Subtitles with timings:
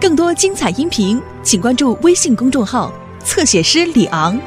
[0.00, 2.92] 更多精彩音频，请关注微信公众号
[3.24, 4.40] “侧写师李昂”。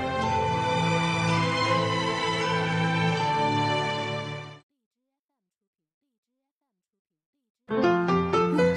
[7.67, 7.75] 我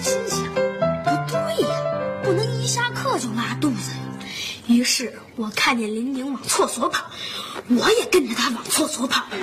[0.01, 0.43] 心想，
[1.05, 1.69] 不对呀，
[2.25, 3.99] 不能一下课就拉肚子呀。
[4.67, 7.09] 于是我看见林宁往厕所跑，
[7.69, 9.25] 我也跟着他往厕所跑。
[9.31, 9.37] 到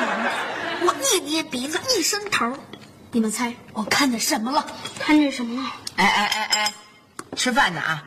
[0.00, 0.30] 门口，
[0.86, 2.50] 我一捏鼻子，一伸头，
[3.12, 4.66] 你们猜我看见什么了？
[4.98, 5.70] 看见什么了？
[5.96, 6.72] 哎哎哎哎，
[7.36, 8.04] 吃饭呢啊！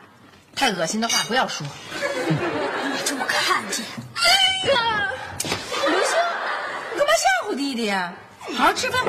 [0.56, 1.64] 太恶心的话不要说。
[1.94, 3.84] 我就看见，
[4.16, 5.08] 哎呀，
[5.86, 6.10] 刘星，
[6.92, 8.12] 你干嘛吓唬弟弟呀？
[8.56, 9.00] 好好吃饭。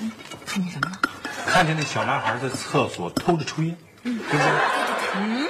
[0.00, 0.10] 嗯
[0.46, 0.98] 看见什么了？
[1.46, 4.40] 看见那小男孩在厕所偷着抽烟，对不对？
[5.16, 5.46] 嗯，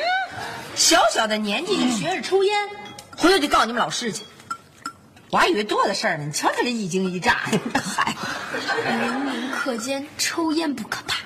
[0.74, 2.68] 小小的年纪就学着抽烟，
[3.16, 4.24] 回头就告你们老师去。
[5.30, 8.16] 我还以为多大事儿呢，你瞧他这一惊一乍的， 嗨，
[8.84, 11.18] 明明课间抽烟不可怕，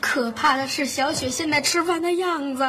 [0.00, 2.64] 可怕的是小雪现在吃饭的样子。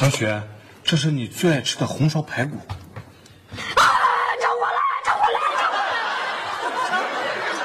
[0.00, 0.42] 小雪，
[0.82, 2.56] 这是你最爱吃的红烧排骨。
[2.56, 3.84] 啊，
[4.40, 4.80] 着火了！
[5.04, 5.38] 着火了！
[5.60, 7.04] 着火了！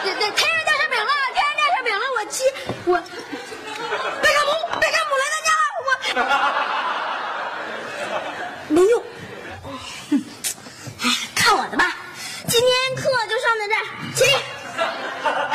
[0.04, 1.12] 这这天上掉馅饼了！
[1.34, 2.04] 天上掉馅饼了！
[2.18, 2.44] 我气
[2.88, 3.00] 我，
[4.22, 4.52] 贝克姆，
[4.82, 6.20] 贝克姆来咱家了！
[8.68, 8.94] 我没用。
[10.12, 11.08] 哎，
[11.38, 11.96] 看我的吧！
[12.50, 14.32] 今天课就上到这儿，起立，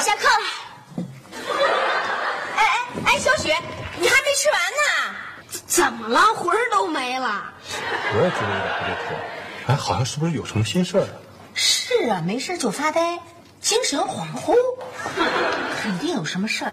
[0.01, 0.47] 下课了。
[2.57, 3.55] 哎哎哎，小雪，
[3.99, 4.79] 你还没吃完呢。
[5.67, 6.21] 怎么了？
[6.35, 7.45] 魂儿都没了。
[8.13, 9.07] 我也觉得有点不
[9.67, 11.13] 对头，哎，好像是不是有什么心事儿啊？
[11.53, 13.21] 是啊，没事就发呆，
[13.61, 14.55] 精神恍惚，
[15.83, 16.73] 肯定有什么事儿。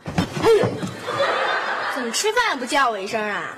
[1.93, 3.57] 怎么吃饭不叫我一声啊？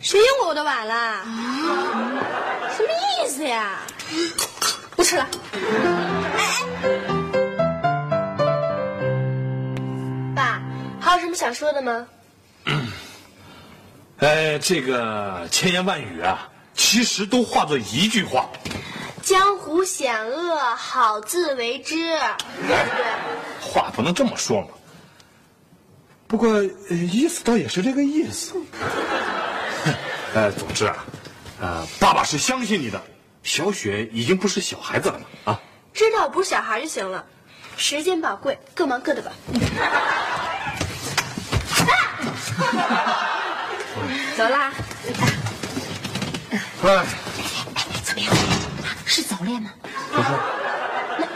[0.00, 1.22] 谁用过我的碗了？
[2.74, 2.88] 什么
[3.22, 3.80] 意思呀？
[4.96, 5.28] 不吃了。
[6.34, 6.40] 哎
[10.34, 10.62] 爸，
[10.98, 12.06] 还有什么想说的吗？
[14.20, 18.48] 哎，这个千言万语啊，其实都化作一句话。
[19.22, 22.18] 江湖险恶，好自为之，对
[22.62, 22.76] 不对？
[23.60, 24.68] 话不能这么说嘛。
[26.28, 28.54] 不过、呃意思倒也是这个意思。
[30.34, 31.04] 呃， 总之啊，
[31.60, 33.02] 呃，爸爸是相信你的。
[33.42, 35.60] 小雪已经不是小孩子了嘛，啊，
[35.94, 37.24] 知道我不是小孩就行了。
[37.76, 39.32] 时间宝贵，各忙各的吧。
[44.36, 44.72] 走啦。
[46.50, 46.60] 哎，
[48.02, 48.34] 怎么样？
[49.04, 49.70] 是早恋吗？
[50.12, 50.28] 不是，
[51.18, 51.26] 那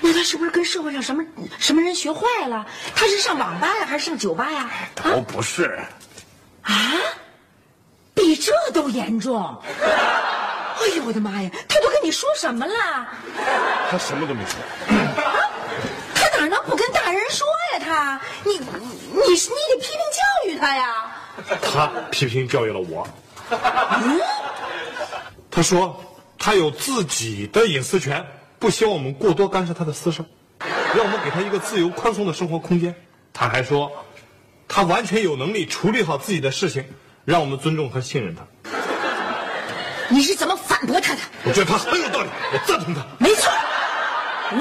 [0.00, 1.24] 那他是不是跟社会上什么
[1.58, 2.66] 什么人学坏了？
[2.94, 4.70] 他是上网吧呀，还是上酒吧呀？
[4.94, 5.80] 都不是。
[6.62, 6.92] 啊，
[8.14, 9.60] 比这都严重！
[9.80, 12.74] 哎呦我的妈呀，他都跟你说什么了？
[13.90, 14.54] 他什么都没说。
[16.14, 17.78] 他哪能不跟大人说呀？
[17.84, 21.12] 他，你你你得批评教育他呀！
[21.60, 23.06] 他批评教育了我。
[25.50, 26.02] 他说
[26.38, 28.24] 他有自己的隐私权，
[28.58, 30.24] 不希望我们过多干涉他的私事，
[30.94, 32.94] 让我们给他一个自由宽松的生活空间。
[33.32, 33.92] 他还说，
[34.66, 36.84] 他完全有能力处理好自己的事情，
[37.24, 38.42] 让我们尊重和信任他。
[40.08, 41.20] 你是怎么反驳他的？
[41.44, 43.06] 我觉得他很有道理，我赞同他。
[43.18, 43.50] 没错。
[44.52, 44.60] 嗯，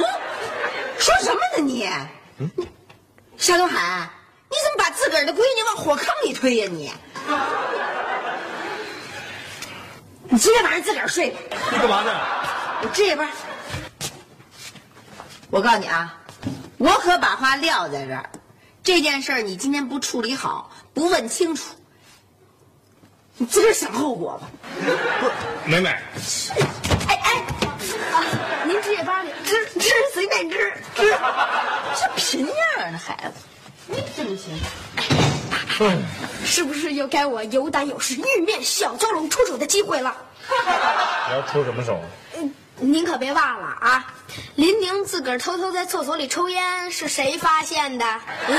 [0.98, 1.90] 说什么呢你？
[2.38, 2.50] 嗯，
[3.38, 4.10] 夏东海，
[4.50, 6.92] 你怎么把自个儿的闺女往火坑里推呀你？
[10.34, 11.38] 你今天晚上自个儿睡吧。
[11.74, 12.12] 你干嘛呢？
[12.82, 13.30] 我值夜班，
[15.50, 16.18] 我告诉你啊，
[16.78, 18.30] 我可把话撂在这儿，
[18.82, 21.76] 这件事儿你今天不处理好，不问清楚，
[23.36, 24.48] 你自个儿想后果吧。
[25.20, 25.34] 不是
[25.66, 27.44] 美美，哎哎，
[28.14, 28.24] 啊，
[28.66, 30.58] 您值夜班的，值值随便值
[30.96, 31.14] 值。
[32.00, 33.44] 这贫样儿的孩子，
[33.88, 34.58] 你怎么行。
[36.44, 40.16] 是不是又该我有胆有识、玉面小蛟龙出手的机会了？
[41.28, 42.00] 你要出什么手？
[42.38, 44.14] 嗯您可别忘了啊！
[44.56, 48.06] 林宁自个儿偷偷在厕所里抽烟，是谁发现的？
[48.48, 48.58] 嗯，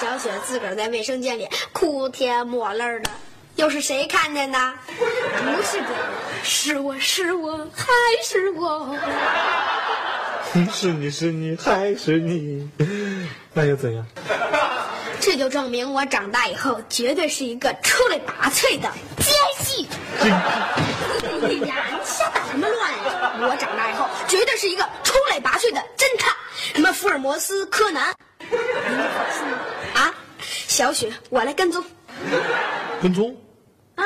[0.00, 3.10] 小雪自个儿在卫生间里哭天抹泪的，
[3.56, 4.72] 又是谁看见的？
[4.96, 5.98] 不是别人，
[6.44, 8.96] 是我是我还是我？
[10.72, 12.70] 是你是你还是你？
[13.52, 14.06] 那又怎样？
[15.20, 19.86] 这就证明我长大以后绝对是一个出类拔萃的奸细。
[20.20, 20.28] 哎
[21.66, 23.32] 呀，你瞎捣什么乱呀？
[23.42, 26.34] 我长大以后绝对是一个出类拔萃的侦探，
[26.74, 28.14] 什么福尔摩斯、柯南。
[29.94, 30.14] 啊，
[30.66, 31.84] 小雪，我来跟踪
[33.02, 33.36] 跟踪？
[33.94, 34.04] 啊。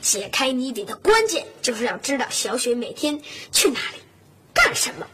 [0.00, 3.20] 解开谜底的关键就是要知道小雪每天
[3.52, 3.98] 去哪里，
[4.52, 5.06] 干什么。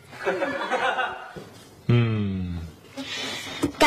[1.87, 2.18] 嗯，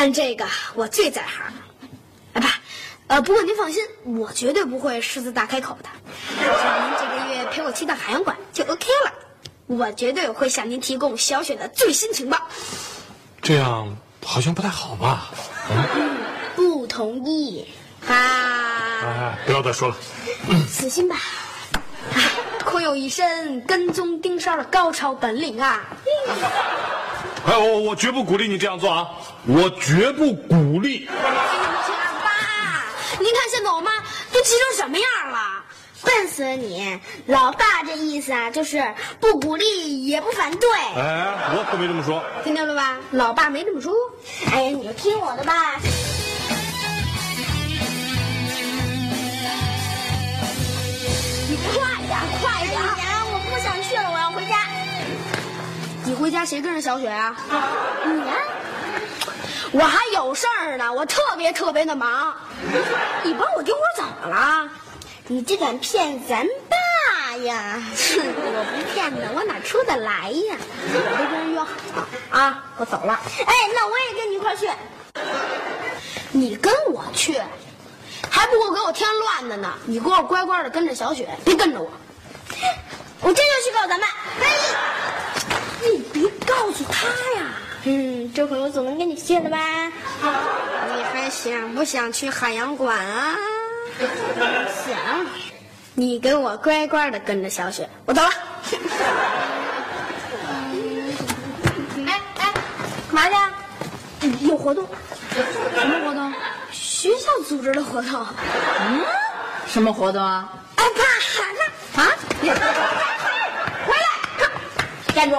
[0.02, 1.44] 干这个我最在行。
[2.32, 2.48] 啊不，
[3.06, 5.88] 呃，不过您放心，我绝对不会狮子大开口的。
[6.40, 9.12] 只要您这个月陪我去趟海洋馆就 OK 了。
[9.68, 12.36] 我绝对会向您提供小雪的最新情报。
[13.42, 15.30] 这样好像不太好吧？
[16.56, 17.68] 不同意
[18.08, 18.12] 啊？
[19.04, 19.96] 哎，不要再说了。
[20.68, 21.14] 死心吧。
[22.12, 22.18] 啊
[22.64, 25.84] 空有一身跟踪盯梢的高超本领啊！
[27.44, 29.08] 哎，我我绝不鼓励你这样做啊！
[29.46, 31.06] 我绝不鼓励。
[31.06, 32.84] 爸，
[33.18, 33.90] 您看现在我妈
[34.32, 35.64] 都急成什么样了？
[36.04, 36.98] 笨死了你！
[37.26, 42.22] 老爸这意思啊，就是不鼓励也不反对，哎，我可没这么说。
[42.44, 42.98] 听见了吧？
[43.10, 43.92] 老爸没这么说。
[44.52, 45.80] 哎呀，你就听我的吧。
[51.48, 51.72] 你快
[52.06, 52.78] 点，快点！
[53.32, 54.11] 我不想去了，
[56.22, 57.34] 回家谁跟着小雪啊？
[58.04, 58.34] 你呀、
[59.72, 62.32] 我还有事儿呢，我特别特别的忙。
[63.24, 64.70] 你帮我丢我怎么了？
[65.26, 67.82] 你这敢骗咱爸呀？
[67.82, 70.56] 我不骗他，我哪出得来呀？
[70.94, 71.66] 我都跟人约好
[71.96, 73.18] 了啊，我走了。
[73.44, 74.70] 哎，那我也跟你一块去。
[76.30, 77.42] 你跟我去，
[78.30, 79.74] 还不够给我添乱的呢。
[79.86, 81.90] 你给我乖乖的跟着小雪，别跟着我。
[83.22, 84.08] 我这就去告咱们。
[84.40, 84.46] 哎，
[85.84, 87.06] 你别告诉他
[87.40, 87.46] 呀。
[87.84, 89.58] 嗯，这回我总能跟你去了吧？
[90.96, 93.36] 你还想不想去海洋馆啊？
[94.84, 95.26] 想。
[95.94, 98.30] 你给我乖乖的跟着小雪，我走了。
[102.06, 102.52] 哎哎，干
[103.10, 103.50] 嘛去啊？
[104.40, 104.86] 有活动。
[105.74, 106.32] 什么活动？
[106.70, 108.26] 学校组织的活动。
[108.80, 109.04] 嗯，
[109.66, 110.48] 什么活动啊？
[110.76, 111.02] 哎，爸，
[111.94, 112.08] 那啊！
[113.86, 114.06] 回来！
[115.14, 115.36] 站住！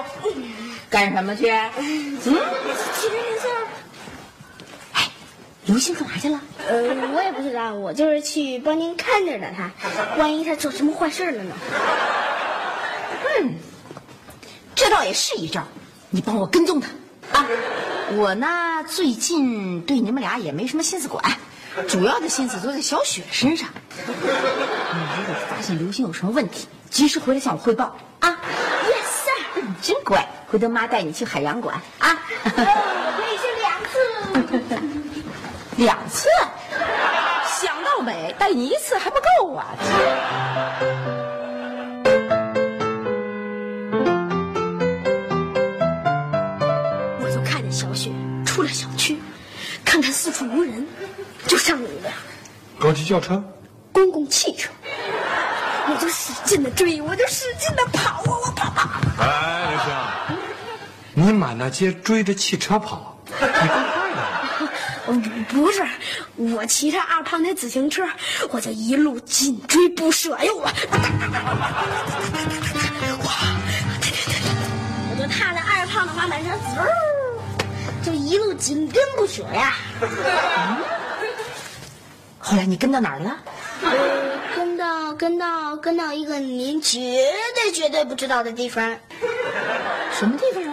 [0.93, 1.49] 干什么去？
[1.49, 2.37] 嗯，其实您
[3.41, 3.47] 是，
[4.91, 5.09] 哎，
[5.65, 6.39] 刘星干嘛去了？
[6.69, 6.83] 呃，
[7.15, 9.71] 我也不知道，我就是去帮您看着的他，
[10.19, 11.55] 万一他做什么坏事了呢？
[13.41, 13.55] 嗯，
[14.75, 15.63] 这倒也是一招，
[16.11, 16.89] 你帮我跟踪他
[17.39, 17.47] 啊！
[18.15, 18.47] 我呢，
[18.87, 21.23] 最近对你们俩也没什么心思管，
[21.87, 23.67] 主要的心思都在小雪身上。
[23.97, 27.97] 你如果发现刘星有什么问题，及时回来向我汇报
[29.81, 32.17] 真乖，回头妈带你去海洋馆啊！
[32.43, 32.49] 我
[33.17, 33.97] 可以去两次。
[35.77, 36.29] 两次，
[37.59, 39.75] 想到美，带你一次还不够啊！
[47.19, 48.11] 我就看见小雪
[48.45, 49.19] 出了小区，
[49.83, 50.87] 看看四处无人，
[51.47, 52.13] 就上了一辆
[52.79, 53.43] 高级轿车？
[53.91, 54.69] 公共汽车，
[55.87, 58.89] 我就使劲的追，我就使劲的跑啊，我跑跑。
[61.15, 64.23] 你满大街追着汽车跑，你够快的。
[65.07, 65.85] 嗯，不是，
[66.35, 68.03] 我骑着二胖那自行车，
[68.49, 70.33] 我就一路紧追不舍。
[70.33, 70.71] 哎呦我，哇，
[75.11, 79.75] 我就踏着二胖的滑板车，滋，就一路紧跟不舍呀。
[82.39, 83.37] 后来你跟到哪儿了？
[83.83, 83.93] 呃，
[84.55, 86.99] 跟到跟到跟到一个您绝
[87.53, 88.97] 对绝对不知道的地方。
[90.17, 90.63] 什么地方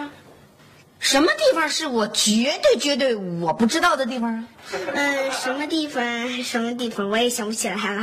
[1.11, 4.45] 什么地方是我绝对绝对我不知道的地方啊？
[4.93, 6.01] 嗯、什么地方？
[6.41, 7.09] 什么地方？
[7.09, 8.01] 我也想不起来了。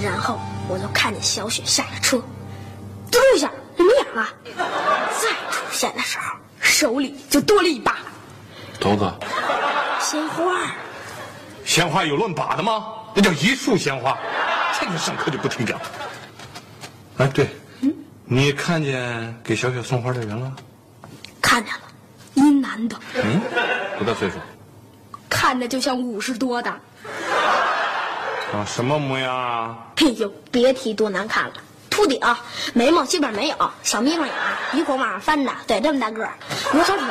[0.00, 2.18] 然后我就看见小雪下了车，
[3.10, 4.28] 嘟一下就没影了。
[4.54, 7.96] 再出现的时候，手里就多了一把
[8.78, 9.12] 头子，
[10.00, 10.72] 鲜花。
[11.64, 12.86] 鲜花有论把的吗？
[13.12, 14.16] 那叫一束鲜花，
[14.78, 15.76] 天天上课就不听讲。
[17.18, 17.48] 哎，对，
[18.32, 20.52] 你看见给小雪送花的人了？
[21.42, 21.80] 看见了，
[22.34, 23.40] 一男的，嗯，
[23.98, 24.36] 多大岁数？
[25.28, 26.70] 看着就像五十多的。
[26.70, 29.76] 啊，什么模样啊？
[29.96, 31.54] 哎呦，别提多难看了，
[31.90, 32.20] 秃顶，
[32.72, 34.32] 眉毛基本没有，小眯缝眼，
[34.70, 36.32] 鼻孔往上翻的，对，这么大个儿，
[36.72, 37.04] 有小腿，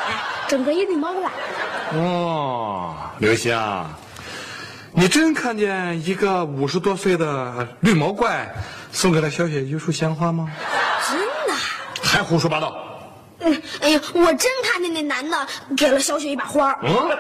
[0.47, 1.29] 整个一绿毛怪。
[1.95, 3.59] 哦，刘星，
[4.93, 8.55] 你真看见一个五十多岁的绿毛怪
[8.93, 10.49] 送给了小雪一束鲜花吗？
[12.11, 12.75] 还胡说八道！
[13.41, 15.47] 嗯，哎呀，我真看见那男的
[15.77, 17.17] 给了小雪一把花儿，嗯，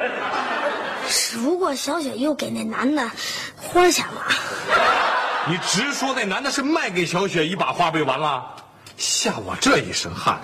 [1.07, 3.07] 只不过小雪又给那男的
[3.55, 4.25] 花钱了。
[5.47, 8.43] 你直说那男的是卖给小雪一把花不就完了？
[8.97, 10.39] 吓我这一身汗。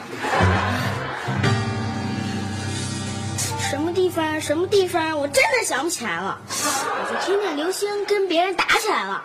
[3.70, 4.40] 什么地方？
[4.40, 5.20] 什么地方？
[5.20, 6.38] 我真的想不起来了。
[6.48, 9.24] 我就听见刘星跟别人打起来了，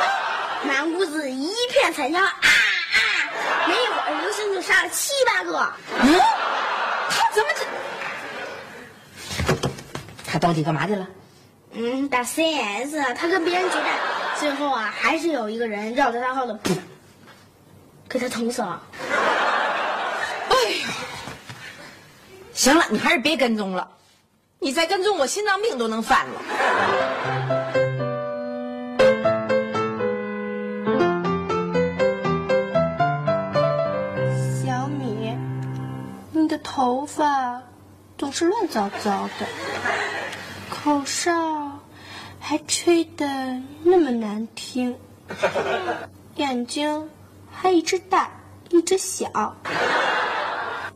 [0.68, 2.32] 满屋子一片惨叫啊
[4.52, 5.72] 就杀了七八个。
[6.00, 6.20] 嗯，
[7.10, 7.64] 他怎么这？
[10.26, 11.06] 他到底干嘛去了？
[11.74, 13.98] 嗯，打 CS，他跟别人决战，
[14.38, 16.76] 最后啊，还是有一个人绕着他后头，噗，
[18.08, 18.82] 给他捅死了。
[20.48, 20.88] 哎呀
[22.52, 23.88] 行了，你还是别跟踪了，
[24.58, 27.61] 你再跟踪我心脏病都能犯了。
[36.82, 37.62] 头发
[38.18, 39.46] 总是乱糟糟的，
[40.68, 41.30] 口哨
[42.40, 43.24] 还吹得
[43.84, 44.98] 那么难听，
[46.34, 47.08] 眼睛
[47.52, 48.28] 还一只大
[48.70, 49.54] 一只小。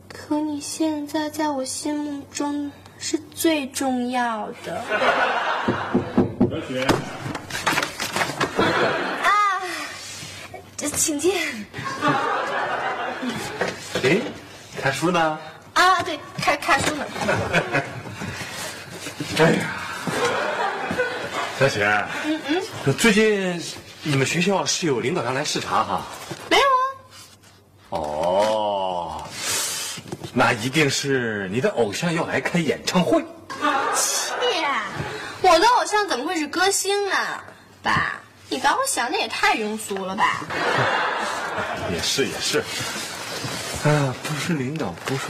[0.09, 4.83] 可你现在在我心目中是最重要的。
[6.49, 6.85] 小雪，
[9.23, 9.31] 啊，
[10.75, 11.33] 这请进。
[14.03, 14.19] 哎，
[14.81, 15.39] 看书呢？
[15.77, 17.05] 啊，对，看看书呢。
[19.37, 19.59] 哎呀，
[21.59, 21.85] 小雪，
[22.25, 23.61] 嗯嗯，最近
[24.01, 26.01] 你们学校是有领导要来视察哈？
[26.49, 29.23] 没有啊，哦，
[30.33, 33.23] 那一定是你的偶像要来开演唱会。
[33.95, 34.35] 切，
[35.41, 37.15] 我的偶像怎么会是歌星呢？
[37.83, 38.13] 爸，
[38.49, 40.41] 你把我想的也太庸俗了吧？
[41.93, 42.63] 也 是也是，
[43.85, 45.21] 啊，不是领导，不是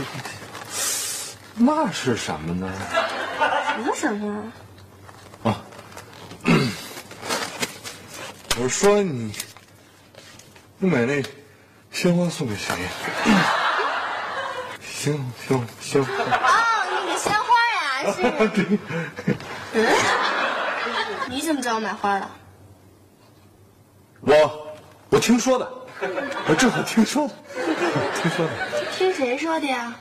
[1.55, 2.71] 那是什么呢？
[3.75, 4.51] 什么什么？
[5.43, 5.61] 啊，
[8.57, 9.31] 我是说你，
[10.79, 11.21] 你买那
[11.91, 12.89] 鲜花送给谁呀？
[14.81, 16.05] 行行行，哦，
[16.91, 17.79] 那个鲜花呀，
[18.13, 18.17] 是。
[21.29, 22.29] 你怎么知道我买花了？
[24.21, 24.67] 我
[25.09, 25.71] 我听说的，
[26.47, 27.33] 我正好听说的，
[28.21, 28.51] 听说的。
[28.91, 29.95] 听谁说的呀？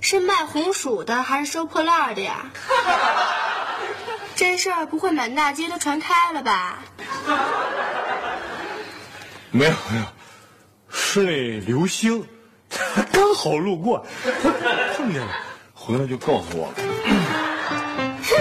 [0.00, 2.50] 是卖红薯的还是收破烂的呀？
[4.34, 6.78] 这事儿不会满大街都传开了吧？
[9.50, 10.04] 没有没有，
[10.90, 12.26] 是那刘星，
[12.68, 14.50] 他刚好路过，他
[14.96, 15.32] 碰见了，
[15.74, 16.74] 回来就告诉我了。
[18.24, 18.34] 哼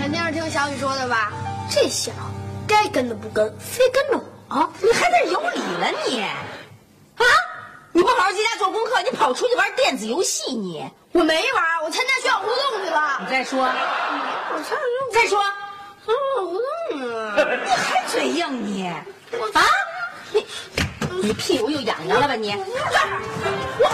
[0.00, 1.32] 肯定是听小雨说的吧？
[1.70, 2.18] 这小子
[2.66, 4.24] 该跟的不跟，非跟着我。
[4.80, 6.22] 你还在这有理了你？
[6.22, 6.34] 啊！
[7.92, 10.88] 你不好好在家做功课，你跑出去玩电子游戏你？
[11.12, 13.18] 我没玩，我参加学校活动去了。
[13.20, 15.42] 你再说，我参加再说，
[16.04, 17.34] 参加活动啊！
[17.64, 18.86] 你还嘴硬你？
[18.86, 18.96] 啊！
[20.32, 20.46] 你
[21.22, 22.52] 你屁股又痒痒了吧你？
[22.52, 22.58] 我
[23.80, 23.86] 我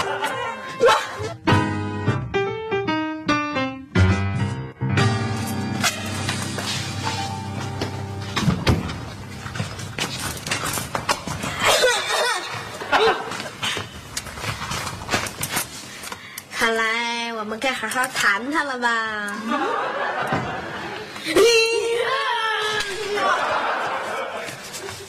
[17.94, 19.36] 好好谈谈了吧？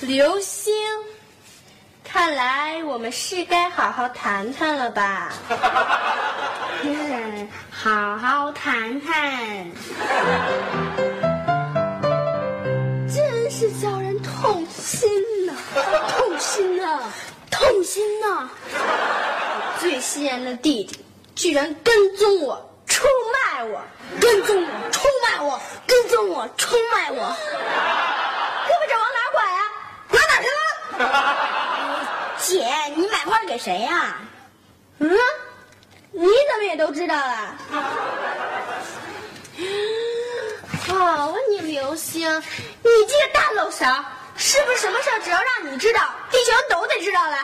[0.01, 0.73] 刘星，
[2.03, 5.31] 看来我们是该好好谈谈了吧？
[6.83, 9.71] 嗯，好好谈谈。
[13.07, 15.09] 真是叫人痛心
[15.45, 15.53] 呐、
[16.09, 16.99] 痛心呐、
[17.49, 20.99] 痛心呐、我最心爱的弟弟
[21.33, 22.72] 居然跟踪我、
[23.03, 23.81] 出卖我，
[24.21, 27.35] 跟踪我、出卖我，跟踪我、出卖我。
[28.65, 29.59] 胳膊肘往哪拐呀、
[30.07, 31.03] 拐哪去了？
[32.39, 34.15] 姐，你买花给谁呀、
[34.99, 35.09] 嗯，
[36.11, 37.55] 你怎么也都知道了？
[40.87, 43.85] 好 啊，问你刘星，你这个大漏勺，
[44.37, 47.37] 是不是什么事儿只要让你知道，地球都得知道了？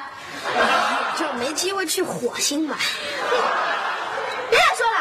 [1.20, 2.78] 就没机会去火星吧？
[4.50, 4.99] 别再说了，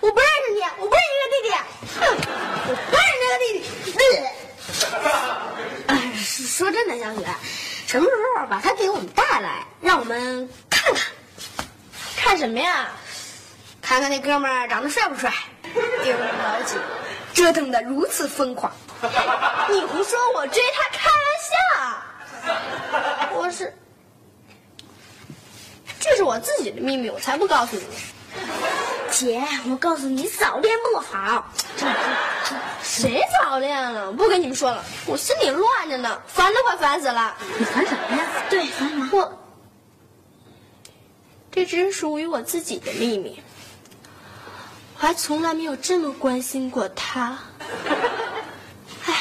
[0.00, 1.50] 我不认识你，我不认识这个弟弟，
[1.98, 2.00] 哼，
[2.68, 3.66] 我不认识这个弟弟。
[5.88, 7.26] 哎，说真的，小雪，
[7.86, 11.02] 什么时候把他给我们带来，让我们看看？
[12.16, 12.88] 看什么呀？
[13.80, 15.32] 看看那哥们儿长得帅不帅？
[16.02, 16.76] 丢老几，
[17.32, 18.70] 折腾的如此疯狂。
[19.68, 21.16] 你胡说，我追他开玩
[21.48, 23.32] 笑。
[23.32, 23.74] 我是，
[25.98, 27.82] 这是我自己的秘密，我才不告诉你。
[29.18, 31.44] 姐，我告诉你，早恋不好。
[32.80, 34.12] 谁早恋了？
[34.12, 37.36] 不跟你们说了，我心里乱着呢，烦都快烦死了。
[37.58, 38.24] 你烦什么呀？
[38.48, 39.08] 对，烦什么？
[39.10, 39.38] 我，
[41.50, 43.42] 这只是属于我自己的秘密，
[44.94, 47.36] 我还从来没有这么关心过他。
[49.04, 49.14] 哎，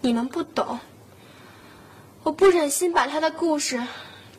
[0.00, 0.80] 你们不懂，
[2.22, 3.82] 我不忍心把他的故事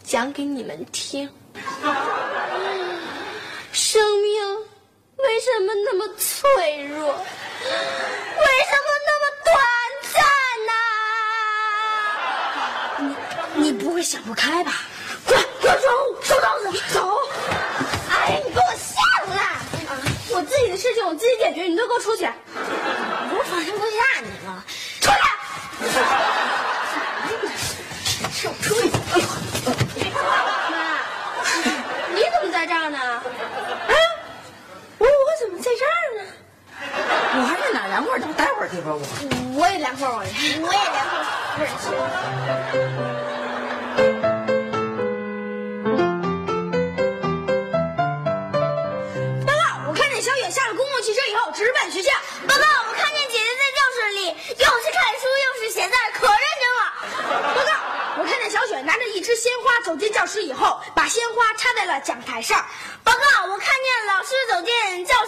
[0.04, 1.30] 讲给你们听。
[3.74, 4.27] 生命
[5.28, 6.98] 为什么那么脆弱？
[6.98, 9.54] 为什么那么短
[10.14, 10.24] 暂
[13.06, 13.12] 呢？
[13.54, 14.72] 你你不会想不开吧？
[15.28, 15.88] 滚，滚走，
[16.24, 17.20] 收刀子，走！
[18.10, 18.96] 哎，你给我下
[19.36, 19.60] 来！
[20.32, 22.24] 我自己的事情我自己解决，你都给我出去！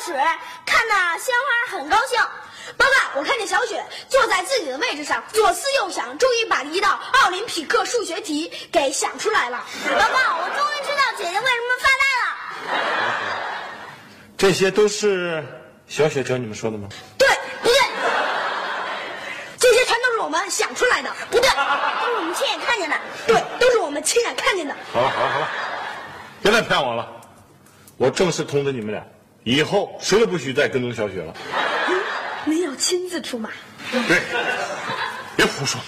[0.10, 0.30] 进教室，
[0.65, 2.19] 看那鲜花很高兴。
[2.78, 9.65] 报告，我看见小雪坐在自己的位置上，左思右想，终于把一道奥林匹克数学题给想出来了。
[9.86, 12.28] 报告，我终于知道姐姐为什么发呆了。
[14.38, 15.43] 这些都是
[15.88, 16.88] 小雪教你们说的吗？
[17.17, 17.28] 对，
[17.62, 17.76] 不对？
[19.58, 22.95] 这些全都是我们想出来的，不对，都是我们亲眼看见的。
[23.28, 24.76] 对，都是我们亲眼看见的。
[24.93, 25.48] 好了好了好了，
[26.41, 27.08] 别再骗我了！
[27.98, 29.04] 我正式通知你们俩，
[29.43, 31.34] 以后谁都不许再跟踪小雪了。
[32.45, 33.49] 您要亲自出马？
[33.91, 34.21] 对，
[35.36, 35.80] 别胡说。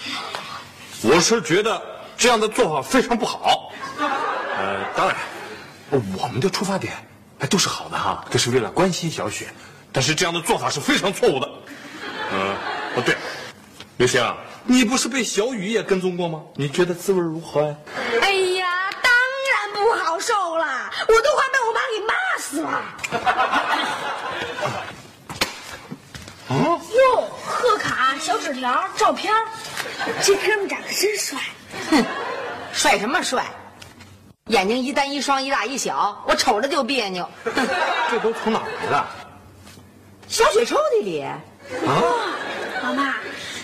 [1.04, 1.82] 我是觉得
[2.18, 3.72] 这样的做法非常不好。
[4.00, 5.16] 呃，当然，
[6.18, 6.94] 我们的出发点
[7.40, 9.48] 还都是好的哈，这是为了关心小雪。
[9.92, 11.50] 但是这样的做法是非常错误的。
[12.32, 12.56] 嗯，
[12.96, 13.16] 哦对，
[13.98, 16.42] 刘星啊，你不是被小雨也跟踪过吗？
[16.56, 17.76] 你觉得滋味如何呀？
[18.22, 18.68] 哎呀，
[19.02, 19.12] 当
[19.52, 21.44] 然不好受了，我都快
[22.52, 24.02] 被我妈给骂死
[24.62, 24.84] 了。
[26.50, 29.34] 哟，贺卡、小纸条、照片，
[30.24, 31.40] 这哥们长得真帅。
[31.90, 32.06] 哼，
[32.74, 33.46] 帅什么帅？
[34.48, 37.30] 眼睛一单一双一大一小，我瞅着就别扭。
[38.10, 39.06] 这都从哪儿来的？
[40.28, 41.40] 小雪抽屉里，啊？
[42.84, 43.16] 老妈，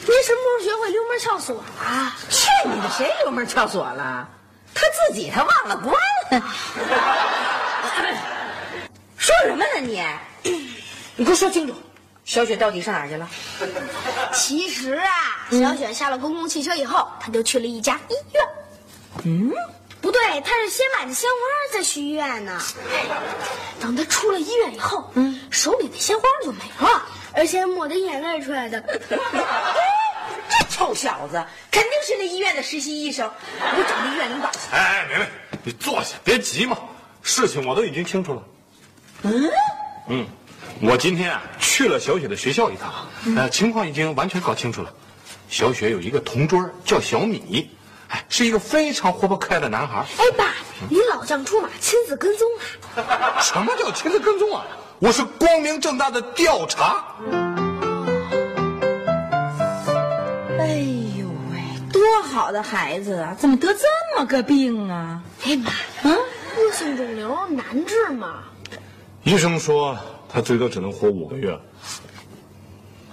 [0.06, 2.14] 您什么时候学会溜门撬锁了？
[2.30, 4.30] 去你的，谁溜门撬锁了？
[4.74, 5.94] 他自己他忘了关。
[9.18, 10.04] 说什么呢你？
[11.18, 11.74] 你给我说清楚，
[12.24, 13.28] 小雪到底上哪儿去了？
[14.32, 15.10] 其实啊，
[15.52, 18.44] 小雪下了公共汽车以后，她就去了一家医院。
[19.24, 19.52] 嗯，
[20.00, 22.62] 不对，她是先买的鲜花，再去医院呢。
[23.80, 27.04] 等她出了医院以后，嗯，手里的鲜花就没了，
[27.34, 28.80] 而且抹着眼泪出来的。
[30.50, 34.60] 这臭小子肯定是那医院的实习医生，我找那医院领导去。
[34.72, 35.28] 哎哎，梅梅，
[35.64, 36.78] 你坐下，别急嘛。
[37.24, 38.44] 事情我都已经清楚了。
[39.24, 39.52] 嗯，
[40.10, 40.28] 嗯，
[40.82, 42.94] 我今天啊去了小雪的学校一趟，
[43.36, 44.94] 呃，情况已经完全搞清楚了。
[45.50, 47.70] 小雪有一个同桌叫小米，
[48.10, 50.06] 哎，是一个非常活泼可爱的男孩。
[50.18, 50.46] 哎，爸，
[50.90, 52.48] 你老将出马，亲自跟踪
[52.96, 53.42] 啊？
[53.42, 54.66] 什么叫亲自跟踪啊？
[55.00, 57.06] 我是光明正大的调查。
[60.60, 60.68] 哎
[61.18, 63.84] 呦喂，多好的孩子啊，怎么得这
[64.18, 65.22] 么个病啊？
[65.46, 65.72] 哎妈，
[66.04, 68.44] 嗯，恶性肿瘤难治吗？
[69.28, 71.60] 医生说他最多只能活五个月。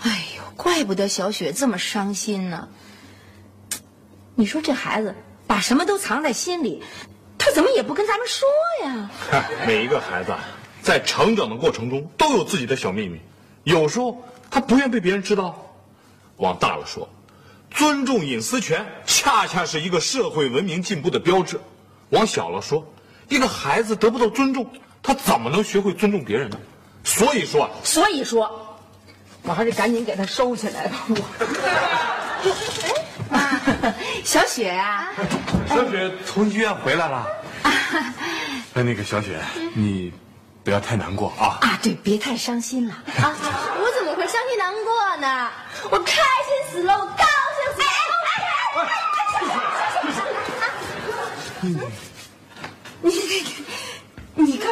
[0.01, 2.69] 哎呦，怪不得小雪这么伤心呢。
[4.37, 5.13] 你说这孩子
[5.49, 6.85] 把什么都藏在心里，
[7.37, 8.49] 他怎么也不跟咱们说
[8.87, 9.11] 呀？
[9.67, 10.39] 每一个孩子啊，
[10.81, 13.19] 在成长的过程中都有自己的小秘密，
[13.65, 14.23] 有时候
[14.53, 15.67] 他不愿被别人知道。
[16.37, 17.09] 往大了说，
[17.73, 21.57] 尊重隐私权恰恰是一个社会文明进步的标志；
[22.11, 22.87] 往小了说，
[23.29, 24.69] 一个孩子得不到尊重，
[25.05, 26.57] 他怎么能学会尊重别人呢？
[27.05, 28.79] 所以说，所以说，
[29.43, 30.97] 我还是赶紧给他收起来吧。
[31.11, 31.17] 我，
[33.31, 33.61] 妈，
[34.25, 35.13] 小雪啊，
[35.69, 37.27] 小雪从医院回来了。
[38.73, 39.39] 哎，那个小雪，
[39.75, 40.11] 你
[40.65, 41.59] 不要太难过啊！
[41.61, 43.37] 啊，对，别太伤心了啊！
[43.79, 45.51] 我怎么会伤心难过呢？
[45.91, 46.23] 我开心
[46.73, 47.89] 死了，我高兴死了！
[53.03, 53.13] 你你你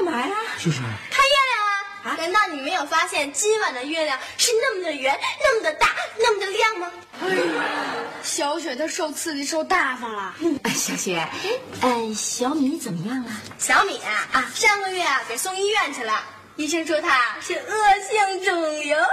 [0.04, 0.34] 干嘛呀？
[0.58, 1.30] 就是看月
[2.02, 2.16] 亮啊！
[2.18, 5.86] 难道你没有发现今晚的月亮是那么的圆、那么的大、
[6.18, 6.90] 那么的亮吗？
[7.22, 7.34] 哎呀
[8.22, 10.34] 小雪她受刺激受大发了。
[10.64, 11.24] 哎，小雪，
[11.82, 13.30] 嗯，小米怎么样了？
[13.58, 16.20] 小米啊啊，上个月啊给送医院去了，
[16.56, 17.76] 医生说他是恶
[18.08, 18.98] 性肿瘤，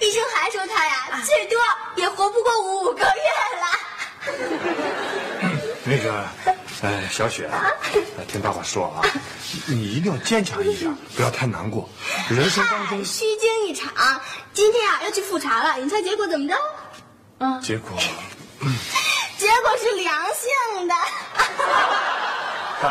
[0.00, 1.58] 医生还说他呀最多
[1.96, 3.04] 也活不过五个月
[3.60, 3.66] 了。
[5.84, 6.26] 那个，
[6.84, 7.64] 呃，小雪啊，
[8.18, 9.00] 呃听爸爸说啊，
[9.66, 11.88] 你一定要坚强一点，不要太难过。
[12.28, 14.20] 人生当中，虚惊一场，
[14.52, 16.54] 今天啊要去复查了，你猜结果怎么着？
[17.38, 17.96] 嗯结果，
[19.38, 20.94] 结果是良性的。
[22.82, 22.88] 嗨，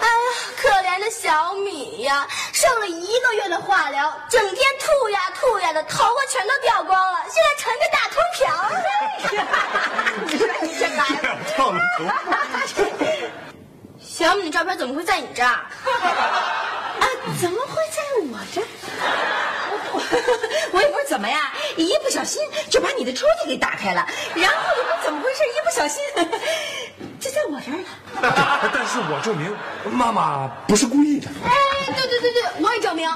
[0.00, 0.28] 哎呀，
[0.60, 8.68] 可怜的小米呀，受了一个月的化疗，整天吐呀吐呀的，头发全都掉光了，现在成个大秃瓢了。
[10.28, 11.17] 你说你这孩子，
[14.00, 15.50] 小米的照片怎么会在你这儿？
[17.00, 17.06] 啊，
[17.40, 18.64] 怎么会在我这儿？
[19.92, 20.00] 我
[20.72, 26.02] 我也不知道怎么呀，一不小心就把你的抽屉给打开了，然后也不知道怎么回事，一不小心
[27.20, 27.84] 就在我这儿了。
[28.72, 29.54] 但是我证明
[29.90, 31.28] 妈妈不是故意的。
[31.44, 31.50] 哎，
[31.92, 33.08] 对对对对，我也证明，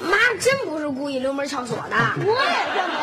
[0.00, 1.96] 妈真不是故意溜门撬锁的。
[2.18, 2.98] 我也证明。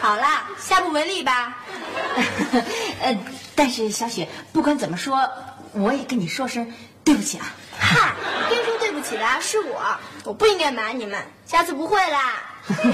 [0.00, 1.54] 好了，下不为例吧？
[3.00, 3.18] 呃，
[3.54, 5.28] 但是小雪，不管怎么说，
[5.72, 6.72] 我也跟你说声
[7.04, 7.46] 对不起啊。
[7.78, 8.12] 嗨，
[8.50, 9.80] 该说对不起的是我，
[10.24, 12.42] 我不应该瞒你们，下次不会啦。
[12.68, 12.84] 哎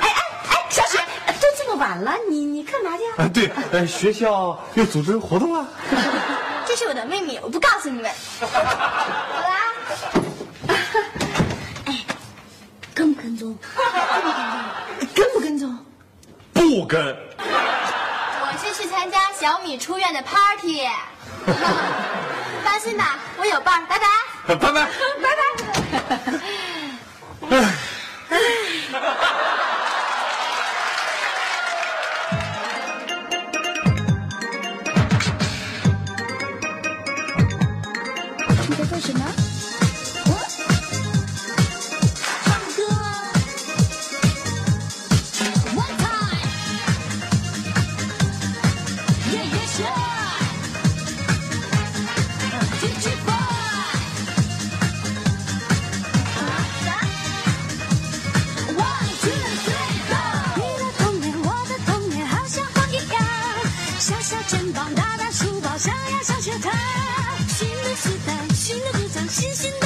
[0.00, 3.24] 哎哎，小雪，都这么晚了，你你干嘛去啊？
[3.24, 5.66] 啊，对，呃，学校又组织活动了。
[6.66, 8.10] 这是我的秘密，我不告诉你们。
[8.40, 8.46] 好
[9.40, 9.72] 啦，
[11.84, 12.04] 哎，
[12.94, 13.56] 跟不跟踪？
[15.14, 15.78] 跟不跟踪？
[16.54, 16.96] 不跟。
[17.04, 17.75] 我是去参加
[19.38, 20.88] 小米出院的 party。
[22.64, 24.06] 放心吧，我有伴儿，拜拜。
[24.54, 24.72] 拜拜。
[25.22, 25.35] 拜
[69.46, 69.85] 的主